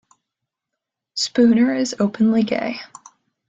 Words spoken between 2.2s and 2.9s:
gay.